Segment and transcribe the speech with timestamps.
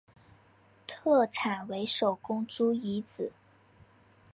[0.87, 3.31] 特产为手工猪胰子。